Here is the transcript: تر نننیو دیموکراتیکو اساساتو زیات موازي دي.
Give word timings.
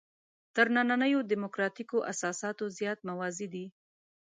تر 0.55 0.67
نننیو 0.75 1.21
دیموکراتیکو 1.31 1.97
اساساتو 2.11 2.65
زیات 2.77 2.99
موازي 3.09 3.47
دي. 3.53 3.65